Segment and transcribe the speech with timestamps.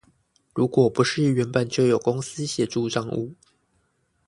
[0.55, 3.35] 如果不是原本就有公司協助帳務